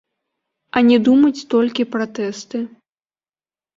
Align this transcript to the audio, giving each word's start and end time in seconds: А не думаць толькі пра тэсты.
А 0.75 0.83
не 0.89 0.97
думаць 1.09 1.45
толькі 1.53 1.87
пра 1.93 2.05
тэсты. 2.21 2.57